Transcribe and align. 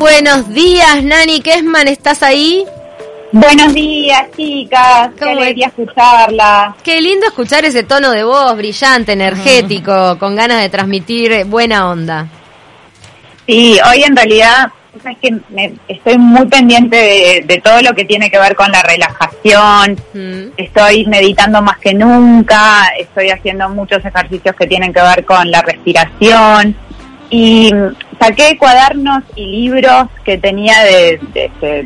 Buenos 0.00 0.48
días, 0.48 1.04
Nani 1.04 1.42
Kesman, 1.42 1.86
¿estás 1.86 2.22
ahí? 2.22 2.64
Buenos 3.32 3.74
días, 3.74 4.28
chicas. 4.34 5.10
Qué 5.18 5.28
alegría 5.28 5.66
escucharla. 5.66 6.74
Qué 6.82 7.02
lindo 7.02 7.26
escuchar 7.26 7.66
ese 7.66 7.82
tono 7.82 8.10
de 8.10 8.24
voz 8.24 8.56
brillante, 8.56 9.12
energético, 9.12 10.16
con 10.18 10.36
ganas 10.36 10.62
de 10.62 10.70
transmitir 10.70 11.44
buena 11.44 11.90
onda. 11.90 12.26
Sí, 13.46 13.78
hoy 13.90 14.02
en 14.02 14.16
realidad 14.16 14.72
es 14.94 15.18
que 15.18 15.36
me, 15.50 15.74
estoy 15.86 16.16
muy 16.16 16.46
pendiente 16.46 17.44
de, 17.46 17.60
todo 17.62 17.82
lo 17.82 17.92
que 17.92 18.06
tiene 18.06 18.30
que 18.30 18.38
ver 18.38 18.56
con 18.56 18.72
la 18.72 18.82
relajación. 18.82 19.98
Estoy 20.56 21.04
meditando 21.08 21.60
más 21.60 21.76
que 21.76 21.92
nunca. 21.92 22.88
Estoy 22.98 23.28
haciendo 23.28 23.68
muchos 23.68 24.02
ejercicios 24.02 24.56
que 24.56 24.66
tienen 24.66 24.94
que 24.94 25.02
ver 25.02 25.26
con 25.26 25.50
la 25.50 25.60
respiración. 25.60 26.74
Y 27.28 27.70
saqué 28.20 28.56
cuadernos 28.58 29.24
y 29.34 29.46
libros 29.46 30.06
que 30.24 30.38
tenía 30.38 30.74
de, 30.84 31.20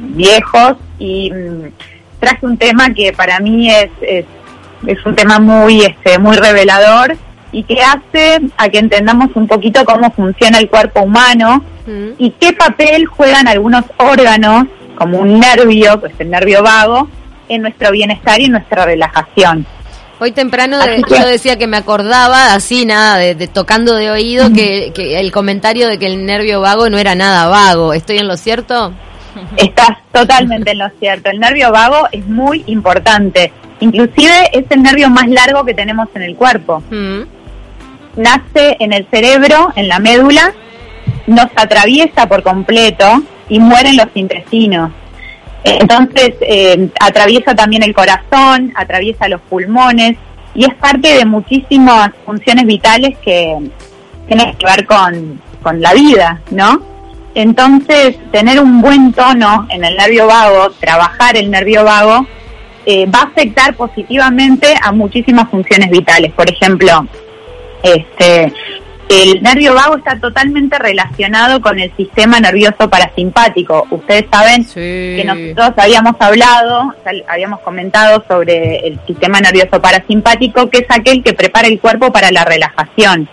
viejos 0.00 0.76
y 0.98 1.30
mm, 1.30 1.72
traje 2.18 2.44
un 2.44 2.58
tema 2.58 2.92
que 2.92 3.12
para 3.12 3.38
mí 3.40 3.70
es, 3.70 3.90
es, 4.02 4.24
es 4.86 5.06
un 5.06 5.14
tema 5.14 5.38
muy, 5.38 5.82
este, 5.82 6.18
muy 6.18 6.36
revelador 6.36 7.16
y 7.52 7.62
que 7.62 7.80
hace 7.80 8.40
a 8.56 8.68
que 8.68 8.78
entendamos 8.78 9.30
un 9.34 9.46
poquito 9.46 9.84
cómo 9.84 10.10
funciona 10.10 10.58
el 10.58 10.68
cuerpo 10.68 11.02
humano 11.02 11.62
mm. 11.86 12.14
y 12.18 12.30
qué 12.32 12.52
papel 12.52 13.06
juegan 13.06 13.46
algunos 13.46 13.84
órganos, 13.96 14.66
como 14.96 15.18
un 15.18 15.38
nervio, 15.38 16.00
pues 16.00 16.12
el 16.18 16.30
nervio 16.30 16.62
vago, 16.62 17.08
en 17.48 17.62
nuestro 17.62 17.92
bienestar 17.92 18.40
y 18.40 18.46
en 18.46 18.52
nuestra 18.52 18.84
relajación. 18.84 19.66
Hoy 20.20 20.32
temprano 20.32 20.78
yo 21.08 21.26
decía 21.26 21.58
que 21.58 21.66
me 21.66 21.76
acordaba, 21.76 22.54
así 22.54 22.86
nada, 22.86 23.16
de, 23.16 23.34
tocando 23.48 23.94
de 23.94 24.10
oído, 24.10 24.52
que, 24.52 24.92
que, 24.94 25.20
el 25.20 25.32
comentario 25.32 25.88
de 25.88 25.98
que 25.98 26.06
el 26.06 26.24
nervio 26.24 26.60
vago 26.60 26.88
no 26.88 26.98
era 26.98 27.14
nada 27.14 27.48
vago. 27.48 27.92
¿Estoy 27.92 28.18
en 28.18 28.28
lo 28.28 28.36
cierto? 28.36 28.92
Estás 29.56 29.98
totalmente 30.12 30.70
en 30.70 30.78
lo 30.78 30.88
cierto. 31.00 31.30
El 31.30 31.40
nervio 31.40 31.72
vago 31.72 32.08
es 32.12 32.24
muy 32.26 32.62
importante. 32.66 33.52
Inclusive 33.80 34.50
es 34.52 34.64
el 34.70 34.82
nervio 34.82 35.10
más 35.10 35.28
largo 35.28 35.64
que 35.64 35.74
tenemos 35.74 36.08
en 36.14 36.22
el 36.22 36.36
cuerpo. 36.36 36.82
Mm 36.90 37.22
nace 38.16 38.76
en 38.80 38.92
el 38.92 39.06
cerebro, 39.10 39.72
en 39.76 39.88
la 39.88 39.98
médula, 39.98 40.52
nos 41.26 41.46
atraviesa 41.56 42.26
por 42.26 42.42
completo 42.42 43.22
y 43.48 43.58
mueren 43.58 43.96
los 43.96 44.08
intestinos. 44.14 44.92
Entonces, 45.64 46.34
eh, 46.42 46.90
atraviesa 47.00 47.54
también 47.54 47.82
el 47.82 47.94
corazón, 47.94 48.72
atraviesa 48.76 49.28
los 49.28 49.40
pulmones 49.42 50.16
y 50.54 50.66
es 50.66 50.74
parte 50.74 51.16
de 51.16 51.24
muchísimas 51.24 52.10
funciones 52.24 52.66
vitales 52.66 53.16
que 53.18 53.70
tienen 54.28 54.54
que 54.56 54.66
ver 54.66 54.86
con, 54.86 55.40
con 55.62 55.80
la 55.80 55.94
vida, 55.94 56.40
¿no? 56.50 56.82
Entonces, 57.34 58.16
tener 58.30 58.60
un 58.60 58.80
buen 58.80 59.12
tono 59.12 59.66
en 59.70 59.84
el 59.84 59.96
nervio 59.96 60.26
vago, 60.26 60.70
trabajar 60.78 61.36
el 61.36 61.50
nervio 61.50 61.82
vago, 61.82 62.26
eh, 62.86 63.06
va 63.06 63.20
a 63.20 63.24
afectar 63.24 63.74
positivamente 63.74 64.74
a 64.80 64.92
muchísimas 64.92 65.48
funciones 65.50 65.90
vitales. 65.90 66.32
Por 66.32 66.48
ejemplo, 66.48 67.06
este, 67.82 68.52
el 69.22 69.42
nervio 69.42 69.74
vago 69.74 69.96
está 69.96 70.18
totalmente 70.18 70.78
relacionado 70.78 71.60
con 71.60 71.78
el 71.78 71.94
sistema 71.96 72.40
nervioso 72.40 72.88
parasimpático. 72.90 73.86
Ustedes 73.90 74.24
saben 74.30 74.64
que 74.64 75.24
nosotros 75.24 75.72
habíamos 75.76 76.14
hablado, 76.18 76.94
habíamos 77.28 77.60
comentado 77.60 78.24
sobre 78.28 78.78
el 78.86 78.98
sistema 79.06 79.40
nervioso 79.40 79.80
parasimpático, 79.80 80.68
que 80.68 80.78
es 80.78 80.86
aquel 80.88 81.22
que 81.22 81.32
prepara 81.32 81.68
el 81.68 81.80
cuerpo 81.80 82.12
para 82.12 82.30
la 82.30 82.44
relajación, 82.44 83.28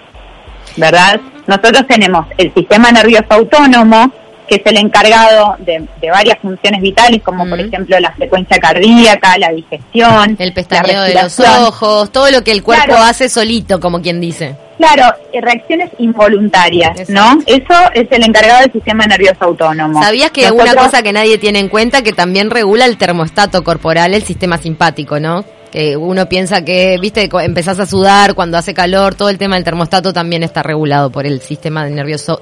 ¿verdad? 0.78 1.20
Nosotros 1.48 1.88
tenemos 1.88 2.28
el 2.38 2.54
sistema 2.54 2.92
nervioso 2.92 3.26
autónomo, 3.30 4.12
que 4.52 4.58
es 4.58 4.66
el 4.66 4.78
encargado 4.80 5.56
de, 5.60 5.88
varias 6.10 6.38
funciones 6.40 6.82
vitales, 6.82 7.22
como 7.24 7.48
por 7.48 7.58
ejemplo 7.58 7.98
la 8.02 8.12
frecuencia 8.12 8.60
cardíaca, 8.60 9.38
la 9.38 9.50
digestión, 9.54 10.36
el 10.38 10.52
pestañeo 10.52 11.04
de 11.04 11.14
los 11.14 11.40
ojos, 11.40 12.12
todo 12.12 12.30
lo 12.32 12.44
que 12.44 12.52
el 12.52 12.62
cuerpo 12.62 12.96
hace 12.96 13.30
solito, 13.30 13.80
como 13.80 14.02
quien 14.02 14.20
dice. 14.20 14.58
Claro, 14.78 15.16
reacciones 15.42 15.92
involuntarias, 16.00 17.08
¿no? 17.08 17.40
Eso 17.46 17.74
es 17.94 18.08
el 18.12 18.26
encargado 18.26 18.60
del 18.64 18.74
sistema 18.74 19.06
nervioso 19.06 19.38
autónomo. 19.46 20.04
¿Sabías 20.04 20.32
que 20.32 20.52
una 20.52 20.76
cosa 20.76 21.02
que 21.02 21.14
nadie 21.14 21.38
tiene 21.38 21.60
en 21.60 21.70
cuenta 21.70 22.02
que 22.02 22.12
también 22.12 22.50
regula 22.50 22.86
el 22.86 22.98
termostato 22.98 23.64
corporal, 23.64 24.14
el 24.14 24.24
sistema 24.24 24.58
simpático, 24.58 25.18
¿no? 25.18 25.46
Que 25.72 25.96
uno 25.96 26.28
piensa 26.28 26.66
que, 26.66 26.98
viste, 27.00 27.30
empezás 27.42 27.80
a 27.80 27.86
sudar 27.86 28.34
cuando 28.34 28.58
hace 28.58 28.74
calor, 28.74 29.16
todo 29.16 29.30
el 29.30 29.38
tema 29.38 29.56
del 29.56 29.64
termostato 29.64 30.12
también 30.12 30.44
está 30.44 30.62
regulado 30.62 31.10
por 31.10 31.26
el 31.26 31.40
sistema 31.40 31.86
nervioso 31.86 32.42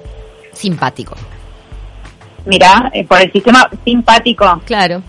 simpático. 0.54 1.16
Mira, 2.46 2.90
eh, 2.94 3.06
por 3.06 3.22
el 3.22 3.32
sistema 3.32 3.70
simpático. 3.84 4.62
Claro. 4.66 5.02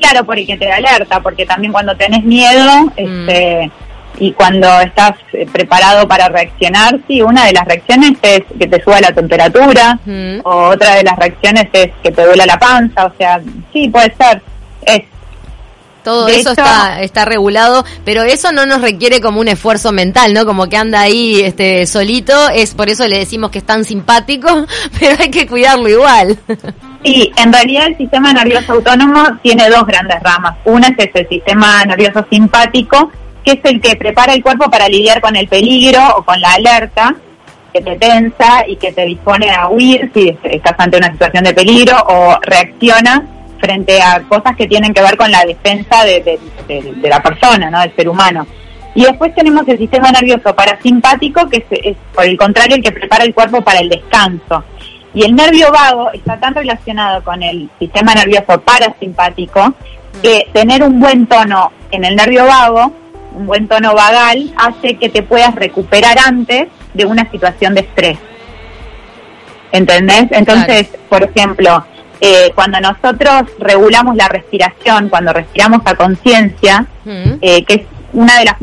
Claro, 0.00 0.24
porque 0.24 0.56
te 0.56 0.70
alerta, 0.70 1.20
porque 1.20 1.44
también 1.44 1.72
cuando 1.72 1.96
tenés 1.96 2.22
miedo, 2.24 2.84
mm. 2.84 2.92
este, 2.96 3.70
y 4.20 4.32
cuando 4.32 4.68
estás 4.80 5.12
eh, 5.32 5.46
preparado 5.50 6.06
para 6.06 6.28
reaccionar, 6.28 6.98
sí, 7.06 7.22
una 7.22 7.46
de 7.46 7.52
las 7.52 7.64
reacciones 7.64 8.12
es 8.22 8.42
que 8.58 8.66
te 8.66 8.82
suba 8.82 9.00
la 9.00 9.12
temperatura, 9.12 9.98
mm. 10.04 10.40
o 10.44 10.68
otra 10.68 10.94
de 10.94 11.04
las 11.04 11.16
reacciones 11.16 11.66
es 11.72 11.90
que 12.02 12.10
te 12.10 12.24
duela 12.24 12.46
la 12.46 12.58
panza, 12.58 13.06
o 13.06 13.12
sea, 13.16 13.40
sí, 13.72 13.88
puede 13.88 14.14
ser. 14.16 14.42
Es 14.82 15.02
todo 16.08 16.26
eso 16.28 16.50
está, 16.52 17.02
está 17.02 17.26
regulado, 17.26 17.84
pero 18.02 18.22
eso 18.22 18.50
no 18.50 18.64
nos 18.64 18.80
requiere 18.80 19.20
como 19.20 19.40
un 19.40 19.48
esfuerzo 19.48 19.92
mental, 19.92 20.32
¿no? 20.32 20.46
Como 20.46 20.66
que 20.66 20.78
anda 20.78 21.00
ahí 21.00 21.42
este 21.42 21.86
solito, 21.86 22.48
es 22.48 22.74
por 22.74 22.88
eso 22.88 23.06
le 23.06 23.18
decimos 23.18 23.50
que 23.50 23.58
es 23.58 23.66
tan 23.66 23.84
simpático, 23.84 24.48
pero 24.98 25.16
hay 25.20 25.30
que 25.30 25.46
cuidarlo 25.46 25.86
igual. 25.86 26.38
Sí, 27.04 27.30
en 27.36 27.52
realidad 27.52 27.88
el 27.88 27.98
sistema 27.98 28.32
nervioso 28.32 28.72
autónomo 28.72 29.22
tiene 29.42 29.68
dos 29.68 29.86
grandes 29.86 30.18
ramas. 30.22 30.56
Una 30.64 30.88
es 30.96 31.10
el 31.12 31.28
sistema 31.28 31.84
nervioso 31.84 32.24
simpático, 32.30 33.12
que 33.44 33.52
es 33.52 33.60
el 33.64 33.78
que 33.82 33.94
prepara 33.96 34.32
el 34.32 34.42
cuerpo 34.42 34.70
para 34.70 34.88
lidiar 34.88 35.20
con 35.20 35.36
el 35.36 35.46
peligro 35.46 36.00
o 36.16 36.22
con 36.22 36.40
la 36.40 36.54
alerta, 36.54 37.14
que 37.70 37.82
te 37.82 37.96
tensa 37.96 38.66
y 38.66 38.76
que 38.76 38.92
te 38.92 39.04
dispone 39.04 39.50
a 39.50 39.68
huir 39.68 40.10
si 40.14 40.34
estás 40.44 40.74
ante 40.78 40.96
una 40.96 41.12
situación 41.12 41.44
de 41.44 41.52
peligro 41.52 41.96
o 42.08 42.38
reacciona 42.40 43.26
frente 43.58 44.00
a 44.00 44.22
cosas 44.28 44.56
que 44.56 44.66
tienen 44.66 44.92
que 44.94 45.02
ver 45.02 45.16
con 45.16 45.30
la 45.30 45.44
defensa 45.44 46.04
de, 46.04 46.38
la 47.02 47.22
persona, 47.22 47.70
¿no? 47.70 47.80
del 47.80 47.94
ser 47.94 48.08
humano. 48.08 48.46
Y 48.94 49.04
después 49.04 49.34
tenemos 49.34 49.66
el 49.68 49.78
sistema 49.78 50.10
nervioso 50.10 50.54
parasimpático, 50.54 51.48
que 51.48 51.64
es, 51.70 51.96
por 52.14 52.24
el 52.24 52.36
contrario 52.36 52.76
el 52.76 52.82
que 52.82 52.92
prepara 52.92 53.24
el 53.24 53.34
cuerpo 53.34 53.60
para 53.60 53.80
el 53.80 53.88
descanso. 53.88 54.64
Y 55.14 55.24
el 55.24 55.34
nervio 55.34 55.70
vago 55.72 56.10
está 56.12 56.38
tan 56.38 56.54
relacionado 56.54 57.22
con 57.22 57.42
el 57.42 57.68
sistema 57.78 58.14
nervioso 58.14 58.60
parasimpático 58.60 59.74
que 60.22 60.48
tener 60.52 60.82
un 60.82 61.00
buen 61.00 61.26
tono 61.26 61.72
en 61.90 62.04
el 62.04 62.16
nervio 62.16 62.44
vago, 62.46 62.92
un 63.34 63.46
buen 63.46 63.68
tono 63.68 63.94
vagal, 63.94 64.52
hace 64.56 64.96
que 64.96 65.08
te 65.08 65.22
puedas 65.22 65.54
recuperar 65.54 66.18
antes 66.18 66.68
de 66.94 67.06
una 67.06 67.30
situación 67.30 67.74
de 67.74 67.82
estrés. 67.82 68.18
¿Entendés? 69.70 70.26
Entonces, 70.30 70.88
por 71.08 71.22
ejemplo, 71.22 71.84
eh, 72.20 72.52
cuando 72.54 72.80
nosotros 72.80 73.44
regulamos 73.58 74.16
la 74.16 74.28
respiración, 74.28 75.08
cuando 75.08 75.32
respiramos 75.32 75.82
a 75.84 75.94
conciencia, 75.94 76.86
mm. 77.04 77.32
eh, 77.40 77.64
que 77.64 77.74
es 77.74 77.82
una 78.12 78.38
de 78.38 78.44
las 78.44 78.56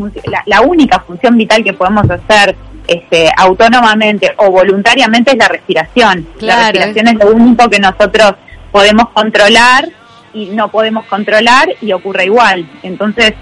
la, 0.46 0.62
única 0.62 1.00
función 1.00 1.38
vital 1.38 1.64
que 1.64 1.74
podemos 1.74 2.10
hacer 2.10 2.56
este, 2.88 3.32
autónomamente 3.38 4.34
o 4.38 4.52
voluntariamente 4.52 5.32
es 5.32 5.38
la 5.38 5.48
respiración. 5.48 6.28
La 6.40 6.72
respiración 6.72 7.08
es 7.08 7.16
lo 7.16 7.32
único 7.32 7.70
que 7.70 7.80
nosotros 7.80 8.34
podemos 8.72 9.10
controlar 9.10 9.88
y 10.34 10.48
no 10.48 10.70
podemos 10.70 11.06
controlar 11.06 11.70
y 11.82 11.94
ocurre 11.94 12.26
igual. 12.26 12.68
Entonces, 12.84 13.34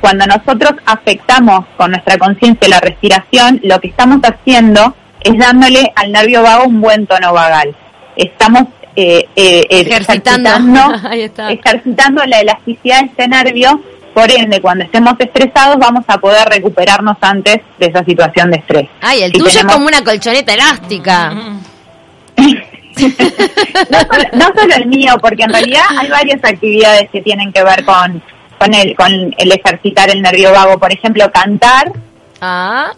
cuando 0.00 0.26
nosotros 0.26 0.72
afectamos 0.84 1.64
con 1.76 1.92
nuestra 1.92 2.18
conciencia 2.18 2.68
la 2.68 2.80
respiración, 2.80 3.60
lo 3.62 3.80
que 3.80 3.88
estamos 3.88 4.20
haciendo 4.22 4.94
es 5.20 5.38
dándole 5.38 5.92
al 5.96 6.12
nervio 6.12 6.42
vago 6.42 6.64
un 6.64 6.80
buen 6.80 7.06
tono 7.06 7.32
vagal. 7.32 7.74
Estamos 8.16 8.64
eh, 8.96 9.28
eh, 9.36 9.66
ejercitando, 9.68 10.50
ejercitando 11.50 12.24
la 12.24 12.40
elasticidad 12.40 13.00
de 13.00 13.06
este 13.06 13.28
nervio, 13.28 13.80
por 14.14 14.30
ende, 14.30 14.62
cuando 14.62 14.84
estemos 14.84 15.12
estresados 15.18 15.76
vamos 15.78 16.04
a 16.08 16.16
poder 16.16 16.48
recuperarnos 16.48 17.18
antes 17.20 17.58
de 17.78 17.86
esa 17.86 18.02
situación 18.04 18.50
de 18.50 18.56
estrés. 18.56 18.88
Ay, 19.02 19.22
el 19.24 19.32
tuyo 19.32 19.46
es 19.46 19.64
como 19.64 19.86
una 19.86 20.02
colchoneta 20.02 20.54
elástica. 20.54 21.30
no, 24.32 24.46
solo, 24.58 24.74
el 24.74 24.86
mío, 24.86 25.16
porque 25.20 25.42
en 25.42 25.50
realidad 25.50 25.84
hay 25.98 26.08
varias 26.08 26.42
actividades 26.42 27.10
que 27.10 27.20
tienen 27.20 27.52
que 27.52 27.62
ver 27.62 27.84
con, 27.84 28.22
con, 28.58 28.72
el, 28.72 28.96
con 28.96 29.12
el 29.36 29.52
ejercitar 29.52 30.08
el 30.08 30.22
nervio 30.22 30.52
vago. 30.52 30.78
Por 30.78 30.90
ejemplo, 30.90 31.30
cantar. 31.30 31.92
Ah. 32.40 32.92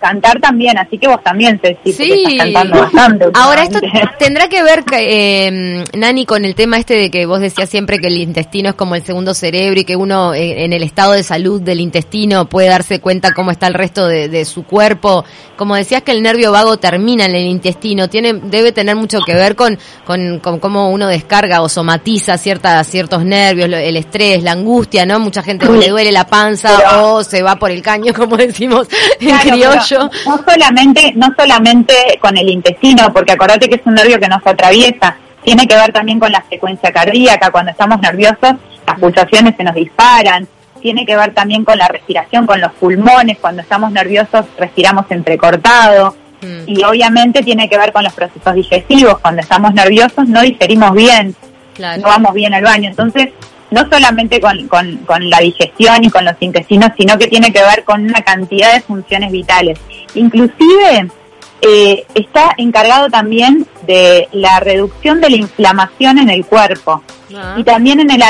Cantar 0.00 0.40
también, 0.40 0.78
así 0.78 0.98
que 0.98 1.08
vos 1.08 1.22
también, 1.22 1.60
Ceci, 1.60 1.92
sí. 1.92 2.12
estás 2.12 2.34
cantando 2.36 2.80
bastante. 2.80 3.26
Ahora, 3.34 3.62
esto 3.62 3.80
tendrá 4.18 4.48
que 4.48 4.62
ver, 4.62 4.84
eh, 4.92 5.84
Nani, 5.94 6.26
con 6.26 6.44
el 6.44 6.54
tema 6.54 6.78
este 6.78 6.94
de 6.94 7.10
que 7.10 7.26
vos 7.26 7.40
decías 7.40 7.68
siempre 7.68 7.98
que 7.98 8.08
el 8.08 8.16
intestino 8.16 8.70
es 8.70 8.74
como 8.74 8.94
el 8.94 9.04
segundo 9.04 9.34
cerebro 9.34 9.80
y 9.80 9.84
que 9.84 9.96
uno 9.96 10.34
eh, 10.34 10.64
en 10.64 10.72
el 10.72 10.82
estado 10.82 11.12
de 11.12 11.22
salud 11.22 11.60
del 11.60 11.80
intestino 11.80 12.48
puede 12.48 12.68
darse 12.68 13.00
cuenta 13.00 13.32
cómo 13.32 13.50
está 13.50 13.66
el 13.66 13.74
resto 13.74 14.06
de, 14.06 14.44
su 14.44 14.64
cuerpo. 14.64 15.24
Como 15.56 15.74
decías 15.74 16.02
que 16.02 16.12
el 16.12 16.22
nervio 16.22 16.52
vago 16.52 16.76
termina 16.76 17.26
en 17.26 17.34
el 17.34 17.46
intestino, 17.46 18.08
tiene 18.08 18.34
debe 18.34 18.72
tener 18.72 18.94
mucho 18.94 19.20
que 19.20 19.34
ver 19.34 19.56
con, 19.56 19.78
con, 20.04 20.38
cómo 20.60 20.90
uno 20.90 21.08
descarga 21.08 21.60
o 21.60 21.68
somatiza 21.68 22.38
ciertas, 22.38 22.86
ciertos 22.86 23.24
nervios, 23.24 23.68
el 23.72 23.96
estrés, 23.96 24.42
la 24.42 24.52
angustia, 24.52 25.04
¿no? 25.04 25.18
Mucha 25.18 25.42
gente 25.42 25.68
le 25.70 25.88
duele 25.88 26.12
la 26.12 26.26
panza 26.26 27.02
o 27.02 27.22
se 27.24 27.42
va 27.42 27.56
por 27.56 27.70
el 27.70 27.82
caño, 27.82 28.12
como 28.16 28.36
decimos 28.36 28.88
no 30.26 30.38
solamente, 30.44 31.12
no 31.14 31.28
solamente 31.36 32.18
con 32.20 32.36
el 32.36 32.48
intestino, 32.48 33.12
porque 33.12 33.32
acordate 33.32 33.68
que 33.68 33.76
es 33.76 33.82
un 33.84 33.94
nervio 33.94 34.18
que 34.18 34.28
nos 34.28 34.46
atraviesa, 34.46 35.16
tiene 35.44 35.66
que 35.66 35.76
ver 35.76 35.92
también 35.92 36.18
con 36.18 36.32
la 36.32 36.42
frecuencia 36.42 36.92
cardíaca, 36.92 37.50
cuando 37.50 37.70
estamos 37.70 38.00
nerviosos 38.00 38.54
las 38.86 38.98
pulsaciones 38.98 39.54
se 39.56 39.64
nos 39.64 39.74
disparan, 39.74 40.48
tiene 40.80 41.04
que 41.04 41.16
ver 41.16 41.34
también 41.34 41.64
con 41.64 41.76
la 41.76 41.88
respiración, 41.88 42.46
con 42.46 42.60
los 42.60 42.72
pulmones, 42.72 43.38
cuando 43.38 43.62
estamos 43.62 43.92
nerviosos 43.92 44.46
respiramos 44.58 45.06
entrecortado, 45.10 46.16
mm. 46.40 46.62
y 46.66 46.82
obviamente 46.84 47.42
tiene 47.42 47.68
que 47.68 47.76
ver 47.76 47.92
con 47.92 48.04
los 48.04 48.12
procesos 48.12 48.54
digestivos, 48.54 49.18
cuando 49.18 49.42
estamos 49.42 49.74
nerviosos 49.74 50.28
no 50.28 50.40
digerimos 50.42 50.92
bien, 50.94 51.34
no 51.78 52.08
vamos 52.08 52.34
bien 52.34 52.54
al 52.54 52.64
baño, 52.64 52.88
entonces 52.88 53.28
no 53.70 53.88
solamente 53.90 54.40
con, 54.40 54.66
con, 54.68 55.30
la 55.30 55.38
digestión 55.40 56.04
y 56.04 56.10
con 56.10 56.24
los 56.24 56.34
intestinos, 56.40 56.90
sino 56.98 57.18
que 57.18 57.26
tiene 57.26 57.52
que 57.52 57.62
ver 57.62 57.84
con 57.84 58.02
una 58.02 58.22
cantidad 58.22 58.72
de 58.74 58.80
funciones 58.80 59.30
vitales. 59.30 59.78
Inclusive 60.14 61.08
eh, 61.60 62.06
está 62.14 62.54
encargado 62.56 63.08
también 63.08 63.66
de 63.86 64.28
la 64.32 64.60
reducción 64.60 65.20
de 65.20 65.30
la 65.30 65.36
inflamación 65.36 66.18
en 66.18 66.30
el 66.30 66.46
cuerpo 66.46 67.02
ah. 67.34 67.56
y 67.56 67.64
también 67.64 68.00
en 68.00 68.10
el 68.10 68.22